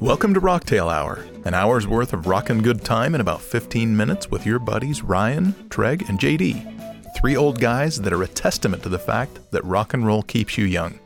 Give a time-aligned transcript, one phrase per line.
[0.00, 4.30] Welcome to Rocktail Hour, an hour's worth of rockin' good time in about 15 minutes
[4.30, 7.16] with your buddies Ryan, Treg, and JD.
[7.20, 10.56] Three old guys that are a testament to the fact that rock and roll keeps
[10.56, 11.00] you young.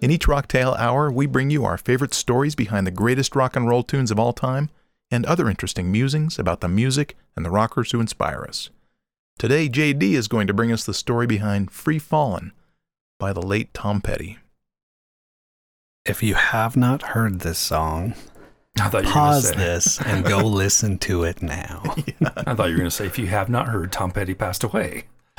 [0.00, 3.68] In each Rocktail Hour, we bring you our favorite stories behind the greatest rock and
[3.68, 4.70] roll tunes of all time
[5.12, 8.70] and other interesting musings about the music and the rockers who inspire us.
[9.38, 12.50] Today, JD is going to bring us the story behind Free Fallin'
[13.20, 14.38] by the late Tom Petty.
[16.10, 18.14] If you have not heard this song,
[18.80, 21.82] I thought you were pause this and go listen to it now.
[22.36, 24.64] I thought you were going to say, if you have not heard, Tom Petty passed
[24.64, 25.04] away.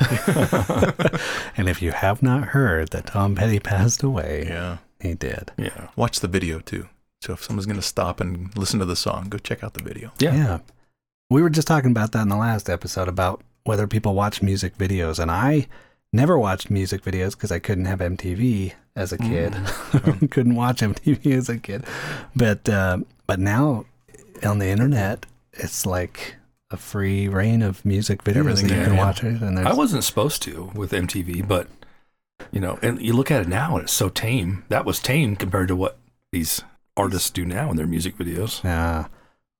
[1.56, 4.78] and if you have not heard that Tom Petty passed away, Yeah.
[4.98, 5.52] he did.
[5.58, 5.88] Yeah.
[5.94, 6.88] Watch the video too.
[7.20, 9.82] So if someone's going to stop and listen to the song, go check out the
[9.82, 10.10] video.
[10.20, 10.34] Yeah.
[10.34, 10.58] Yeah.
[11.28, 14.78] We were just talking about that in the last episode about whether people watch music
[14.78, 15.18] videos.
[15.18, 15.68] And I
[16.12, 19.52] never watched music videos because I couldn't have MTV as a kid.
[19.52, 20.26] Mm-hmm.
[20.30, 21.84] couldn't watch MTV as a kid.
[22.36, 23.86] But uh, but now
[24.42, 26.36] uh, on the internet, it's like
[26.72, 29.04] a free reign of music videos Everything that you can yeah.
[29.04, 29.42] watch it.
[29.42, 31.48] And I wasn't supposed to with MTV, mm-hmm.
[31.48, 31.68] but,
[32.50, 34.64] you know, and you look at it now and it's so tame.
[34.68, 35.98] That was tame compared to what
[36.32, 36.62] these
[36.96, 38.64] artists do now in their music videos.
[38.64, 39.06] Yeah.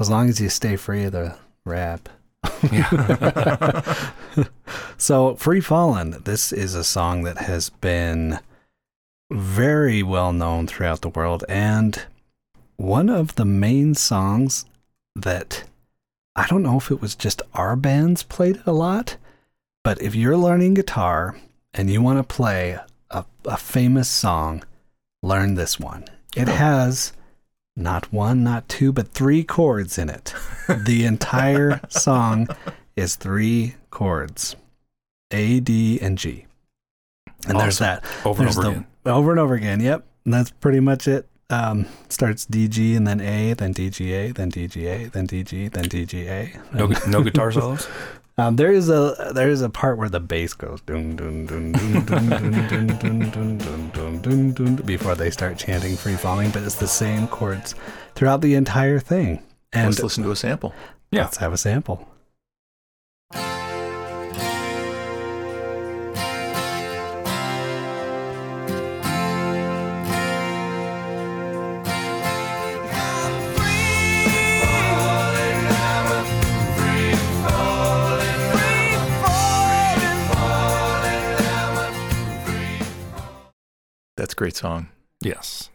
[0.00, 2.08] As long as you stay free of the rap.
[5.02, 8.38] So, Free Fallin', this is a song that has been
[9.32, 12.04] very well known throughout the world and
[12.76, 14.64] one of the main songs
[15.16, 15.64] that
[16.36, 19.16] I don't know if it was just our bands played it a lot,
[19.82, 21.36] but if you're learning guitar
[21.74, 22.78] and you want to play
[23.10, 24.62] a, a famous song,
[25.20, 26.04] learn this one.
[26.36, 26.52] It oh.
[26.52, 27.12] has
[27.76, 30.34] not one, not two, but three chords in it.
[30.86, 32.48] The entire song
[32.96, 34.54] is three chords
[35.30, 36.46] A, D, and G.
[37.48, 38.04] And there's that.
[38.24, 38.86] Over and over the- again.
[39.04, 39.80] Over and over again.
[39.80, 40.06] Yep.
[40.24, 41.26] And that's pretty much it.
[41.52, 46.72] Um, starts DG and then A, then DGA, then DGA, then DG, then DGA.
[46.72, 47.86] No, no guitar solos.
[48.38, 50.80] Um, there is a there is a part where the bass goes
[54.86, 57.74] before they start chanting free falling, but it's the same chords
[58.14, 59.42] throughout the entire thing.
[59.74, 60.72] And let's listen to a sample.
[61.10, 62.08] Yeah, let's have a sample.
[84.32, 84.88] That's a great song.
[85.20, 85.68] Yes.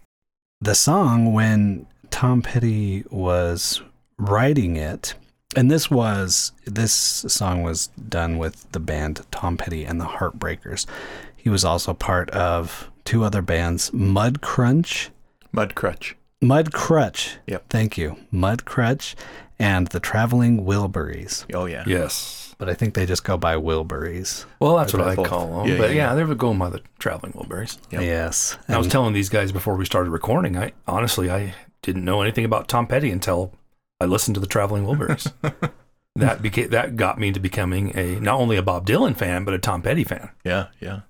[0.59, 3.83] the song when Tom Petty was
[4.17, 5.13] writing it,
[5.55, 10.87] and this was this song was done with the band Tom Petty and the Heartbreakers.
[11.35, 15.11] He was also part of two other bands, Mud Crunch,
[15.51, 16.15] Mud Crutch.
[16.41, 17.37] Mud Crutch.
[17.45, 17.65] Yep.
[17.69, 19.15] Thank you, Mud Crutch,
[19.59, 21.45] and the Traveling Wilburys.
[21.53, 21.83] Oh yeah.
[21.85, 22.36] Yes.
[22.59, 24.45] But I think they just go by Wilburys.
[24.59, 25.27] Well, that's Or what I both.
[25.27, 25.67] call them.
[25.71, 27.77] Yeah, but yeah, yeah, they were going by the traveling Wilburys.
[27.91, 28.01] Yep.
[28.01, 28.57] Yes.
[28.67, 31.53] I was telling these guys before we started recording, I honestly I
[31.83, 33.53] didn't know anything about Tom Petty until
[34.01, 35.31] I listened to the Traveling Wilburys.
[36.15, 39.53] that became that got me to becoming a not only a Bob Dylan fan but
[39.53, 40.29] a Tom Petty fan.
[40.43, 41.01] Yeah, yeah.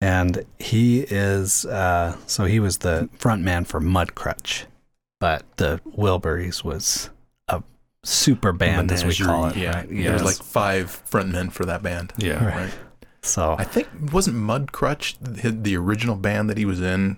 [0.00, 4.64] and he is uh, so he was the front man for Mudcrutch,
[5.20, 7.11] but the Wilburys was a
[8.04, 9.56] super band as we call it.
[9.56, 9.76] Yeah.
[9.78, 9.88] right?
[9.88, 12.12] There's like five frontmen for that band.
[12.16, 12.44] Yeah.
[12.44, 12.56] Right.
[12.56, 12.74] Right.
[13.22, 17.16] so I think wasn't Mudcrutch the, the original band that he was in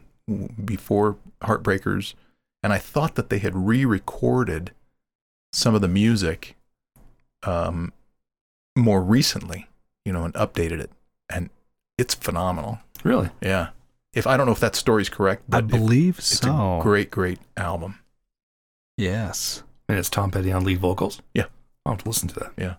[0.64, 2.14] before Heartbreakers,
[2.62, 4.72] and I thought that they had re-recorded
[5.52, 6.56] some of the music
[7.42, 7.92] um,
[8.76, 9.68] more recently,
[10.04, 10.90] you know, and updated it,
[11.30, 11.50] and
[11.98, 12.78] it's phenomenal.
[13.02, 13.28] Really?
[13.42, 13.68] Yeah.
[14.14, 16.78] If I don't know if that story's correct, I but it- believe it's so.
[16.78, 17.98] a great, great album.
[18.96, 19.62] yes.
[19.88, 21.20] And it's Tom Petty on lead vocals?
[21.34, 21.46] Yeah.
[21.84, 22.52] I'll have to listen to that.
[22.56, 22.74] Yeah.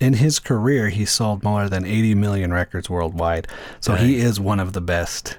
[0.00, 3.46] In his career, he sold more than 80 million records worldwide.
[3.80, 5.38] So he is one of the best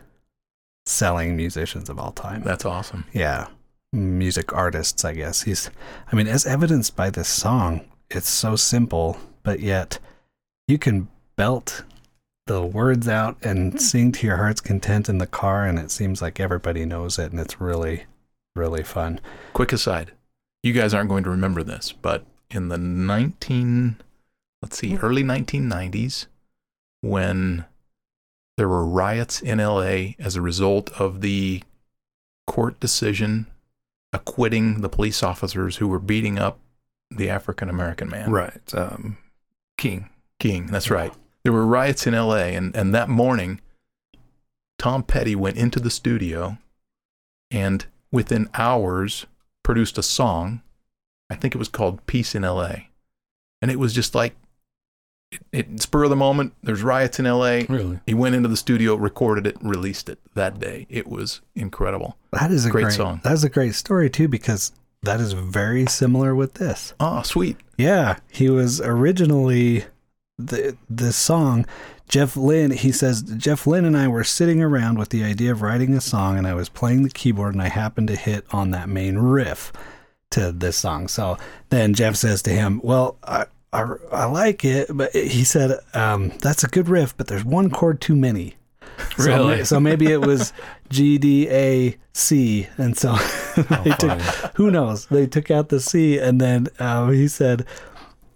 [0.86, 2.44] selling musicians of all time.
[2.44, 3.06] That's awesome.
[3.13, 3.48] yeah
[3.94, 5.69] music artists i guess he's
[6.12, 7.80] i mean as evidenced by this song
[8.10, 10.00] it's so simple but yet
[10.68, 11.84] you can belt
[12.48, 13.78] the words out and hmm.
[13.78, 17.31] sing to your heart's content in the car and it seems like everybody knows it
[17.31, 18.06] and it's really
[18.56, 19.19] really fun
[19.54, 20.12] Quick aside,
[20.63, 23.98] you guys aren't going to remember this, but in the 19,
[24.62, 26.27] let's see, early 1990s,
[27.01, 27.65] when
[28.57, 31.63] there were riots in LA as a result of the
[32.48, 33.48] court decision
[34.13, 36.60] acquitting the police officers who were beating up
[37.09, 38.31] the African American man.
[38.31, 38.74] Right.
[38.74, 39.18] Um,
[39.77, 40.09] King.
[40.39, 41.13] King, that's right.
[41.44, 43.59] There were riots in LA, and, and that morning,
[44.77, 46.57] Tom Petty went into the studio
[47.51, 49.25] and within hours,
[49.63, 50.62] produced a song.
[51.30, 52.89] I think it was called Peace in L.A.
[53.62, 54.36] And it was just like,
[55.31, 56.54] it, it spur of the moment.
[56.62, 57.65] There's riots in L.A.
[57.65, 58.00] Really?
[58.06, 60.86] He went into the studio, recorded it, released it that day.
[60.89, 62.18] It was incredible.
[62.31, 63.21] That is a Great great, song.
[63.24, 66.94] That is a great story too because that is very similar with this.
[67.00, 67.57] Oh, sweet.
[67.77, 69.86] Yeah, he was originally
[70.38, 71.66] the this song.
[72.10, 75.62] Jeff Lynne, he says Jeff Lynne and I were sitting around with the idea of
[75.62, 78.72] writing a song, and I was playing the keyboard, and I happened to hit on
[78.72, 79.72] that main riff
[80.32, 81.08] to this song.
[81.08, 81.38] So
[81.70, 86.30] then Jeff says to him, "Well, I I, I like it, but he said um,
[86.42, 88.56] that's a good riff, but there's one chord too many."
[89.18, 89.58] So Really?
[89.60, 90.54] ma- So, maybe it was
[90.90, 93.16] G D A C, and so
[93.84, 94.20] they took,
[94.56, 95.08] who knows?
[95.08, 97.66] They took out the C, and then uh, he said,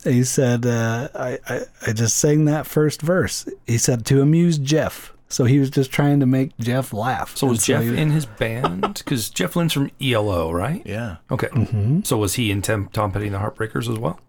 [0.04, 3.48] he said, uh, I, I I just sang that first verse.
[3.66, 5.14] He said to amuse Jeff.
[5.30, 7.36] So he was just trying to make Jeff laugh.
[7.36, 8.94] So was And Jeff he- in his band?
[8.94, 10.82] Because Jeff Lynne's from ELO, right?
[10.86, 11.18] Yeah.
[11.30, 11.48] Okay.
[11.48, 12.08] Mhm.
[12.08, 14.20] So was he in Tom, Tom Petty and the Heartbreakers as well?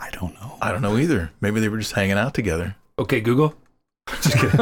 [0.00, 0.56] I don't know.
[0.62, 1.30] I don't know either.
[1.42, 2.74] Maybe they were just hanging out together.
[2.98, 3.54] Okay, Google.
[4.22, 4.50] Just kidding.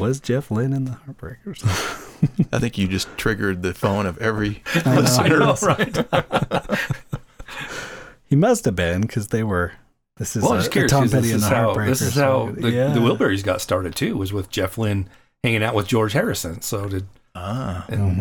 [0.00, 1.62] Was Jeff Lynne in the Heartbreakers?
[2.52, 5.00] I think you just triggered the phone of every I know.
[5.00, 5.24] listener.
[5.24, 6.78] I know, right?
[8.26, 9.72] he must have been because they were.
[10.16, 10.92] This is well, a, I'm just a curious.
[10.92, 11.86] Tom 'cause Petty This and is the how Heartbreakers.
[11.88, 12.54] this is how song.
[12.56, 12.88] the, yeah.
[12.92, 14.16] the Wilburys got started too.
[14.16, 15.08] Was with Jeff Lynne
[15.42, 16.60] hanging out with George Harrison.
[16.60, 17.84] So did Ah.
[17.88, 18.16] and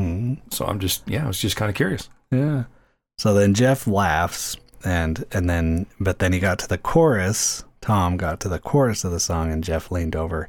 [0.48, 0.54] Mhm.
[0.54, 2.10] so I'm just yeah, I was just kind of curious.
[2.32, 2.66] Yeah.
[3.18, 4.56] So then Jeff laughs
[4.86, 7.64] and and then but then he got to the chorus.
[7.82, 10.48] Tom got to the chorus of the song and Jeff leaned over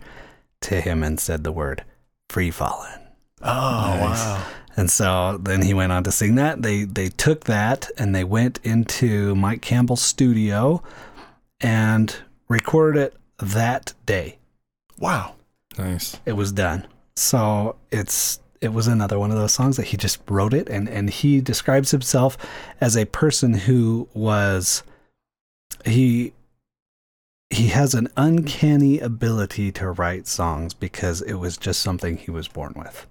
[0.63, 1.85] to him and said the word
[2.29, 2.99] free falling.
[3.43, 4.19] Oh, Nice.
[4.19, 4.47] wow.
[4.77, 6.63] And so then he went on to sing that.
[6.63, 10.83] They they took that and they went into Mike Campbell's studio
[11.61, 12.15] and
[12.49, 14.39] recorded it that day.
[14.99, 15.35] Wow.
[15.79, 16.19] Nice.
[16.27, 16.87] it was done.
[17.17, 20.89] So it's it was another one of those songs that he just wrote it and
[20.89, 22.37] and he describes himself
[22.81, 24.83] as a person who was
[25.85, 26.33] he
[27.51, 32.49] he has an uncanny ability to write songs because it was just something he was
[32.49, 33.07] born with.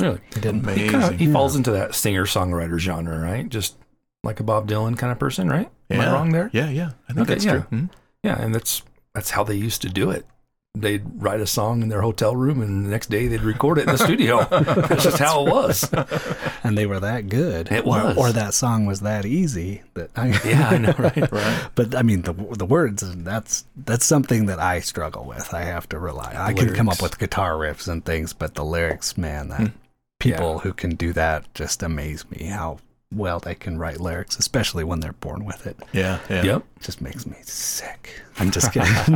[0.00, 0.84] Really, He didn't Amazing.
[0.84, 1.32] he, kinda, he Yeah.
[1.32, 3.48] falls into that singer songwriter genre, right?
[3.48, 3.76] Just
[4.24, 5.70] like a Bob Dylan kind of person, right?
[5.90, 6.50] Am I wrong there?
[6.52, 6.90] Yeah, yeah.
[7.08, 7.50] I think Okay, that's yeah.
[7.52, 7.60] true.
[7.62, 7.84] Hmm?
[8.22, 8.82] Yeah, and that's
[9.14, 10.24] that's how they used to do it.
[10.80, 13.82] They'd write a song in their hotel room, and the next day they'd record it
[13.82, 14.44] in the studio.
[14.50, 15.90] that's just how it was.
[16.62, 17.70] and they were that good.
[17.72, 18.16] It Or- was.
[18.16, 21.32] or, that song was that easy that I Yeah, I know, right?
[21.32, 21.68] Right.
[21.74, 25.52] But I mean the the words that's that's something that I struggle with.
[25.54, 26.34] I have to rely.
[26.36, 29.66] I can come up with guitar riffs and things, but the lyrics, man, that Hmm.
[30.20, 30.58] people Yeah.
[30.60, 32.78] who can do that just amaze me how
[33.14, 35.76] well they can write lyrics, especially when they're born with it.
[35.92, 36.42] Yeah, yeah.
[36.42, 36.64] Yep.
[36.76, 38.22] It just makes me sick.
[38.38, 38.88] I'm just kidding.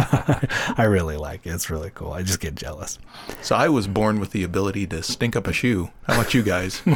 [0.77, 1.51] I really like it.
[1.51, 2.13] It's really cool.
[2.13, 2.99] I just get jealous.
[3.43, 5.91] So I was born with the ability to stink up a shoe.
[6.07, 6.83] How about you guys?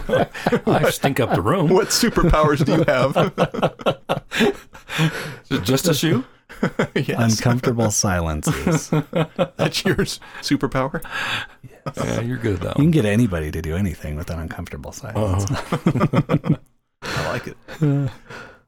[0.66, 1.68] I stink up the room.
[1.68, 3.14] what superpowers do you have?
[5.64, 6.24] Just a shoe?
[6.94, 7.38] yes.
[7.38, 8.88] Uncomfortable silences.
[8.90, 9.96] That's your
[10.42, 11.04] superpower?
[11.96, 12.70] Yeah, you're good though.
[12.70, 15.48] You can get anybody to do anything with an uncomfortable silence.
[15.50, 16.56] Uh-huh.
[17.02, 18.10] I like it.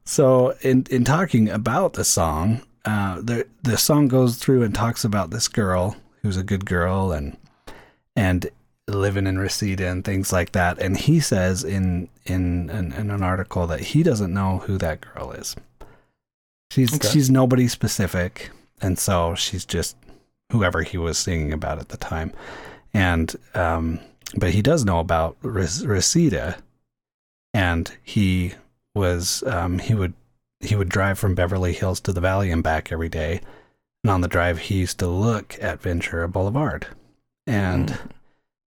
[0.05, 5.03] So, in in talking about the song, uh, the the song goes through and talks
[5.03, 7.37] about this girl who's a good girl and
[8.15, 8.49] and
[8.87, 10.79] living in Reseda and things like that.
[10.79, 15.01] And he says in in in, in an article that he doesn't know who that
[15.01, 15.55] girl is.
[16.71, 17.07] She's Okay.
[17.07, 18.49] she's nobody specific,
[18.81, 19.95] and so she's just
[20.51, 22.33] whoever he was singing about at the time.
[22.95, 23.99] And um,
[24.37, 26.57] but he does know about Res- Reseda,
[27.53, 28.53] and he
[28.95, 30.13] was um, he would
[30.61, 33.41] he would drive from Beverly Hills to the Valley and back every day.
[34.03, 36.87] And on the drive, he used to look at Ventura Boulevard,
[37.47, 37.97] and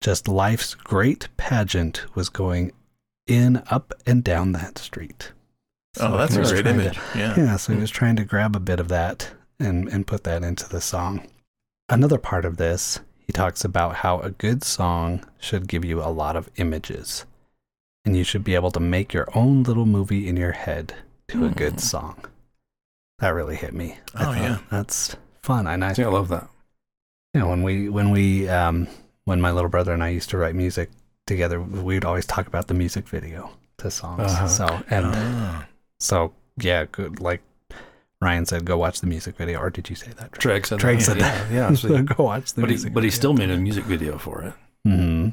[0.01, 2.71] just life's great pageant was going
[3.27, 5.31] in, up, and down that street.
[5.99, 6.99] Oh, that's a great trying to- image.
[7.15, 7.33] Yeah.
[7.37, 10.43] yeah, so he was trying to grab a bit of that and, and put that
[10.43, 11.27] into the song.
[11.87, 16.07] Another part of this, he talks about how a good song should give you a
[16.11, 17.25] lot of images.
[18.05, 20.95] And you should be able to make your own little movie in your head
[21.29, 21.77] to a good Hmm.
[21.79, 22.25] song.
[23.19, 23.97] That really hit me.
[24.15, 24.57] I Oh, yeah.
[24.71, 25.67] That's fun.
[25.67, 26.49] And I Yeah, I love that.
[27.33, 28.87] you know, when we when we um
[29.25, 30.89] when my little brother and I used to write music
[31.27, 34.31] together, we would always talk about the music video to songs.
[34.31, 34.47] Uh-huh.
[34.47, 35.67] So and Ah.
[35.99, 37.19] so yeah, good.
[37.19, 37.41] Like
[38.19, 39.59] Ryan said, go watch the music video.
[39.59, 40.31] Or did you say that?
[40.31, 41.03] Treg said Treg that.
[41.03, 41.51] said yeah, that.
[41.51, 42.93] Yeah, so- go watch the but he, music.
[42.93, 44.53] but he still made a music video for it.
[44.83, 45.29] hmm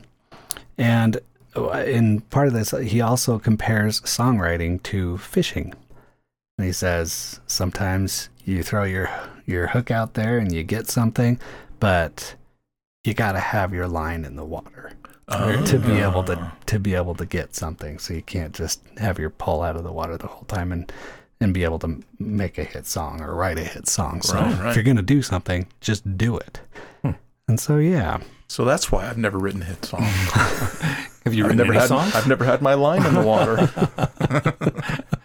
[0.77, 1.19] And
[1.57, 5.75] Uh, in part of this, he also compares songwriting to fishing.
[6.59, 9.11] And he says sometimes you throw your
[9.47, 11.40] your hook out there and you get something,
[11.81, 12.35] but
[13.05, 14.93] you got to have your line in the water.
[15.31, 15.62] Oh.
[15.67, 16.11] to be oh.
[16.11, 17.99] able to to be able to get something.
[17.99, 20.90] So you can't just have your pull out of the water the whole time and
[21.40, 24.23] and be able to make a hit song or write a hit song.
[24.23, 24.71] So Right, right.
[24.71, 26.61] if you're gonna do something, just do it.
[27.02, 27.11] Hmm.
[27.49, 30.02] And so yeah, So that's why I've never written a hit song.
[31.25, 32.14] Have you I've written never any had songs?
[32.14, 33.69] I've never had my line in the water.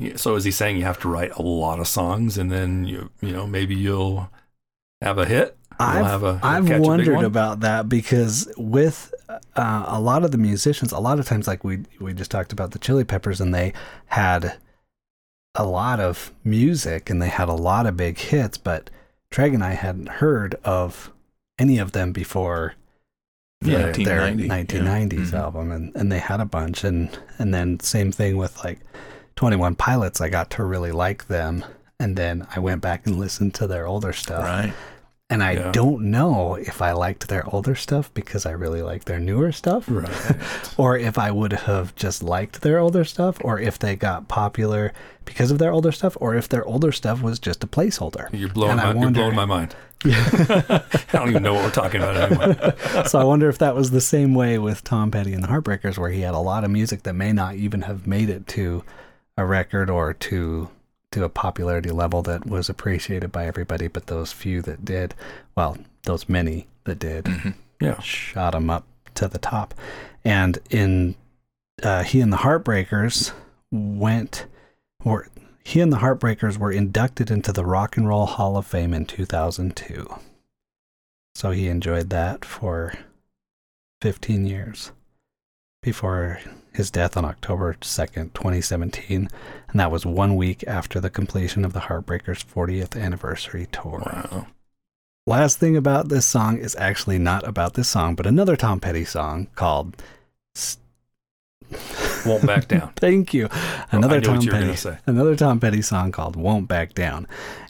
[0.00, 2.84] Yeah, So is he saying you have to write a lot of songs and then
[2.84, 4.30] you you know maybe you'll
[5.02, 5.56] have a hit?
[5.80, 10.30] I've, have a, I've catch a wondered about that because with uh, a lot of
[10.30, 13.40] the musicians, a lot of times, like we we just talked about the Chili Peppers,
[13.40, 13.72] and they
[14.06, 14.56] had
[15.54, 18.90] a lot of music and they had a lot of big hits, but
[19.32, 21.12] Treg and I hadn't heard of
[21.58, 22.74] any of them before
[23.60, 25.38] Yeah, their 1990s yeah.
[25.38, 25.42] Mhm.
[25.44, 28.80] album, and, and they had a bunch, and and then same thing with like
[29.36, 30.20] Twenty One Pilots.
[30.20, 31.64] I got to really like them,
[31.98, 34.44] and then I went back and listened to their older stuff.
[34.44, 34.72] right.
[35.30, 35.72] And I Yeah.
[35.72, 39.84] don't know if I liked their older stuff because I really like their newer stuff,
[39.86, 40.08] Right.
[40.78, 44.92] or if I would have just liked their older stuff, or if they got popular
[45.26, 48.28] because of their older stuff, or if their older stuff was just a placeholder.
[48.32, 49.74] You're blowing my, you're blowing my mind.
[50.06, 50.82] I
[51.12, 53.04] don't even know what we're talking about anymore.
[53.06, 55.98] so I wonder if that was the same way with Tom Petty and the Heartbreakers,
[55.98, 58.82] where he had a lot of music that may not even have made it to
[59.36, 60.70] a record or to
[61.12, 65.14] to a popularity level that was appreciated by everybody, but those few that did,
[65.56, 67.28] well, those many that did,
[67.80, 68.00] Yeah.
[68.00, 68.84] shot him up
[69.14, 69.74] to the top.
[70.24, 71.14] And in
[71.82, 73.32] uh, he and the Heartbreakers
[73.70, 74.46] went,
[75.04, 75.28] or
[75.64, 79.06] he and the Heartbreakers were inducted into the Rock and Roll Hall of Fame in
[79.06, 80.12] 2002.
[81.36, 82.94] So he enjoyed that for
[84.02, 84.90] 15 years
[85.82, 86.40] before
[86.72, 89.28] his death on October 2nd, 2017.
[89.68, 94.02] And that was one week after the completion of the Heartbreakers' 40th anniversary tour.
[94.04, 94.46] Wow.
[95.26, 99.04] Last thing about this song is actually not about this song, but another Tom Petty
[99.04, 100.02] song called
[102.26, 102.92] Won't back down.
[102.96, 103.48] Thank you.
[103.90, 104.76] Another I Tom what you were Petty.
[104.76, 104.98] say.
[105.06, 107.26] Another Tom Petty song called Won't Back Down.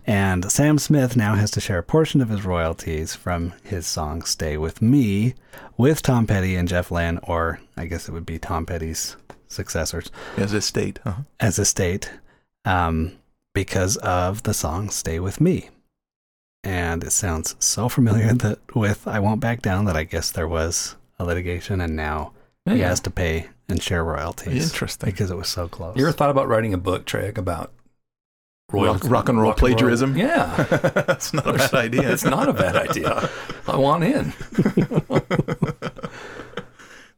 [0.07, 4.23] And Sam Smith now has to share a portion of his royalties from his song
[4.23, 5.35] Stay With Me
[5.77, 9.17] with Tom Petty and Jeff Lynne, or I guess it would be Tom Petty's
[9.49, 10.99] successors, As a state.
[11.05, 11.23] Uh-huh.
[11.41, 12.11] as a state,
[12.65, 13.13] um,
[13.55, 15.69] because of the song Stay With Me.
[16.65, 20.49] And it sounds so familiar that with I Won't Back Down that I guess there
[20.49, 22.33] was a litigation and now
[22.71, 25.11] he has to pay and share royalties Interesting.
[25.11, 25.97] because it was so close.
[25.97, 27.73] You ever thought about writing a book, Treg, about
[28.71, 30.15] Rock, rock and roll plagiarism.
[30.15, 30.55] Yeah.
[31.07, 32.13] That's not a bad idea.
[32.13, 33.31] It's not a bad idea.
[33.67, 34.35] I want in.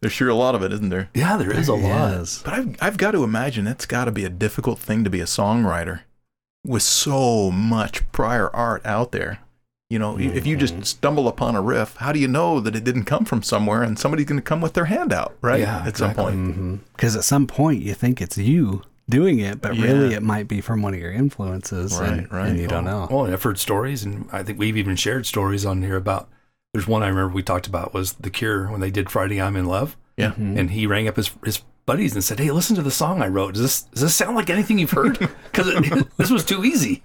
[0.00, 1.10] There's sure a lot of it, isn't there?
[1.12, 1.82] Yeah, there is a lot.
[1.82, 2.40] Yes.
[2.42, 5.20] But I've, I've got to imagine it's got to be a difficult thing to be
[5.20, 6.02] a songwriter
[6.64, 9.40] with so much prior art out there.
[9.90, 10.60] You know, if you Mm-hmm.
[10.80, 13.82] just stumble upon a riff, how do you know that it didn't come from somewhere
[13.82, 15.60] and somebody's going to come with their hand out, right?
[15.60, 16.32] Yeah, At some exactly.
[16.36, 16.92] point.
[16.96, 20.60] Because at some point you think it's you doing it, but really it might be
[20.60, 22.48] from one of your influences, and, Right, right.
[22.50, 23.08] and you don't know.
[23.10, 26.28] Well, I've heard stories, and I think we've even shared stories on here about.
[26.72, 29.56] There's one I remember we talked about was The Cure when they did Friday I'm
[29.56, 30.28] in Love, Yeah.
[30.30, 30.56] Mm-hmm.
[30.56, 33.28] and he rang up his his buddies and said, "Hey, listen to the song I
[33.28, 33.54] wrote.
[33.54, 35.18] Does this does this sound like anything you've heard?
[35.50, 37.02] Because this was too easy."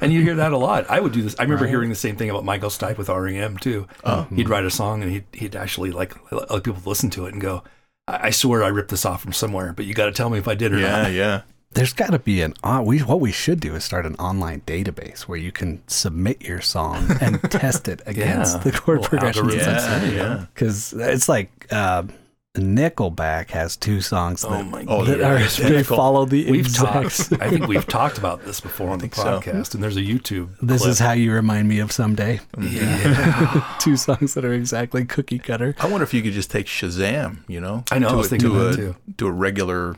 [0.00, 0.90] And you hear that a lot.
[0.90, 1.36] I would do this.
[1.38, 3.86] I remember hearing the same thing about Michael Stipe with REM too.
[4.04, 4.26] Oh.
[4.34, 7.32] He'd write a song and he'd he'd actually like let other people listen to it
[7.34, 7.62] and go.
[8.08, 10.38] I I swear I ripped this off from somewhere, but you got to tell me
[10.38, 11.12] if I did or Yeah, not.
[11.12, 11.42] yeah.
[11.72, 12.86] There's got to be an on.
[12.86, 16.62] We what we should do is start an online database where you can submit your
[16.62, 18.62] song and test it against Yeah.
[18.64, 19.54] the chord Little progressions.
[19.54, 20.46] Yeah, yeah.
[20.54, 22.04] Because it's like uh,
[22.56, 25.70] Nickelback has two songs Oh that, my Oh, that they're are identical.
[25.70, 27.28] they follow the We've exact.
[27.28, 27.42] talked.
[27.42, 29.40] I think we've talked about this before on the think so.
[29.40, 30.50] podcast, and there's a YouTube.
[30.60, 30.90] This clip.
[30.90, 32.40] is how you remind me of someday.
[32.58, 33.76] Yeah.
[33.80, 35.74] two songs that are exactly cookie cutter.
[35.78, 38.26] I wonder if you could just take Shazam, you know, I know, I to, was
[38.26, 38.96] a, thinking to that a too.
[39.18, 39.96] to a regular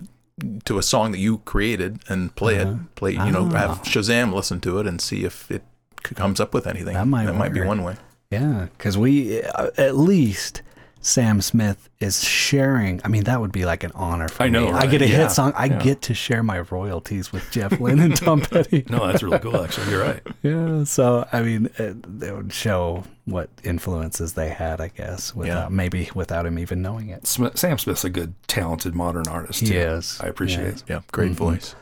[0.64, 2.72] to a song that you created and play Uh-huh.
[2.72, 3.58] it, play you know, Ah.
[3.58, 5.62] have Shazam listen to it and see if it
[6.02, 6.94] comes up with anything.
[6.94, 7.96] That might that might be one way.
[8.30, 10.62] Yeah, because we uh, at least
[11.02, 13.00] Sam Smith is sharing.
[13.04, 14.72] I mean, that would be like an honor for I know, me.
[14.72, 15.52] I get a Yeah, hit song.
[15.56, 15.78] I yeah.
[15.82, 18.84] get to share my royalties with Jeff Lynne and Tom Petty.
[18.90, 19.56] No, that's really cool.
[19.62, 20.22] Actually, you're right.
[20.42, 25.72] Yeah, so I mean, it, it would show what influences they had, I guess, without
[25.72, 27.26] maybe without him even knowing it.
[27.26, 29.60] Smith, Sam Smith's a good, talented modern artist.
[29.60, 29.78] He too.
[29.78, 30.18] is.
[30.20, 30.80] I appreciate Yes.
[30.82, 30.84] it.
[30.90, 31.36] Yeah, great Mhm.
[31.36, 31.74] voice.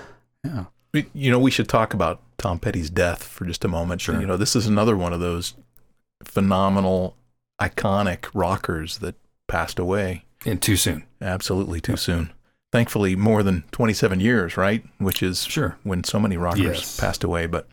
[0.44, 0.64] Yeah.
[1.12, 4.00] You know, we should talk about Tom Petty's death for just a moment.
[4.00, 4.18] Sure.
[4.20, 5.54] You know, this is another one of those
[6.24, 7.16] phenomenal,
[7.60, 9.14] iconic rockers that
[9.46, 11.04] passed away And too soon.
[11.20, 12.30] absolutely too soon.
[12.70, 14.84] Thankfully, more than 27 years, right?
[14.98, 15.76] Which is Sure.
[15.84, 17.00] when so many rockers Yes.
[17.00, 17.46] passed away.
[17.46, 17.66] But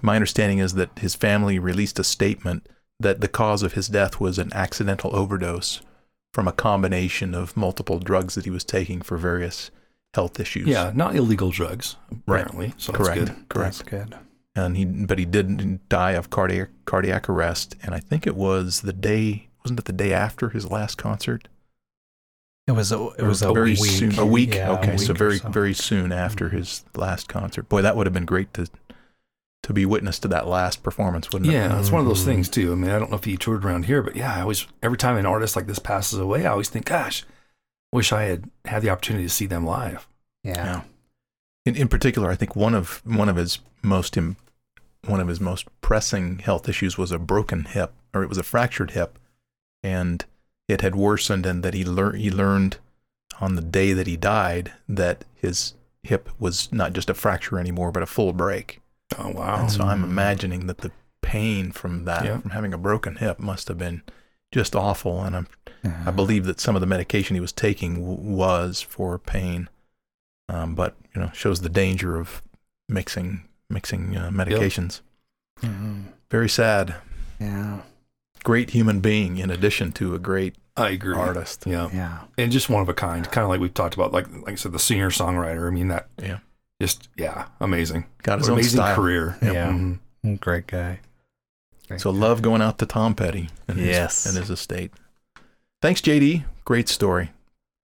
[0.00, 2.66] my understanding is that his family released a statement
[3.00, 5.80] that the cause of his death was an accidental overdose
[6.32, 9.70] from a combination of multiple drugs that he was taking for various
[10.14, 10.68] health issues.
[10.68, 12.40] Yeah, not illegal drugs, Right.
[12.42, 12.74] apparently.
[12.78, 13.28] So correct, good.
[13.48, 13.78] correct.
[13.78, 14.14] That's good.
[14.66, 18.80] And he, but he didn't die of cardiac cardiac arrest, and I think it was
[18.82, 19.48] the day.
[19.64, 21.48] Wasn't it the day after his last concert?
[22.66, 23.78] It was a, it was a very week.
[23.90, 24.18] soon.
[24.18, 24.54] A week.
[24.54, 25.48] Yeah, okay, so week or very so.
[25.48, 27.68] very soon after his last concert.
[27.68, 28.66] Boy, that would have been great to
[29.64, 31.54] to be witness to that last performance, wouldn't it?
[31.54, 32.26] Yeah, it's one of those Mhm.
[32.26, 32.72] things too.
[32.72, 34.98] I mean, I don't know if he toured around here, but yeah, I always every
[34.98, 37.24] time an artist like this passes away, I always think, gosh,
[37.92, 40.06] wish I had had the opportunity to see them live.
[40.44, 40.54] Yeah.
[40.56, 40.80] Yeah.
[41.66, 44.36] In, in particular, I think one of one of his most Im,
[45.08, 48.42] one of his most pressing health issues was a broken hip, or it was a
[48.42, 49.18] fractured hip,
[49.82, 50.24] and
[50.68, 52.78] it had worsened, and that he learned he learned
[53.40, 57.92] on the day that he died that his hip was not just a fracture anymore,
[57.92, 58.80] but a full break.
[59.18, 59.60] Oh wow!
[59.60, 60.10] And so I'm Mm.
[60.10, 62.38] imagining that the pain from that, Yeah.
[62.38, 64.02] from having a broken hip, must have been
[64.52, 65.22] just awful.
[65.22, 65.48] And I'm,
[65.84, 66.04] Yeah.
[66.06, 69.68] I believe that some of the medication he was taking w- was for pain,
[70.48, 72.42] um, but you know, shows the danger of
[72.88, 75.00] mixing mixing uh, medications.
[75.62, 76.04] Mhm.
[76.30, 76.96] Very sad.
[77.40, 77.80] Yeah.
[78.44, 81.14] Great human being, in addition to a great I agree.
[81.16, 81.64] artist.
[81.66, 82.18] Yeah, Yeah.
[82.38, 84.54] and just one of a kind, kind of like we've talked about, like like I
[84.54, 85.66] said, the singer songwriter.
[85.66, 86.38] I mean, that Yeah.
[86.80, 88.06] just yeah, amazing.
[88.22, 88.94] Got his own amazing style.
[88.96, 89.36] career.
[89.42, 89.70] Yeah.
[89.72, 90.40] Mhm.
[90.40, 91.00] Great guy.
[91.88, 92.18] Great So guy.
[92.18, 94.24] love going out to Tom Petty and, Yes.
[94.24, 94.92] his, and his estate.
[95.82, 96.44] Thanks, JD.
[96.64, 97.32] Great story.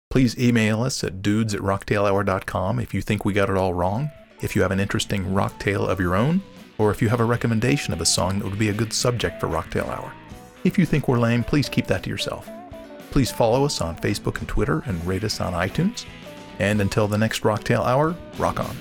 [0.10, 4.10] Please email us at dudes at rocktailhour.com if you think we got it all wrong,
[4.42, 6.42] if you have an interesting rock tale of your own,
[6.78, 9.40] or if you have a recommendation of a song that would be a good subject
[9.40, 10.12] for Rocktail Hour.
[10.64, 12.50] If you think we're lame, please keep that to yourself.
[13.12, 16.06] Please follow us on Facebook and Twitter and rate us on iTunes.
[16.60, 18.76] And until the next Rocktail Hour, rock on.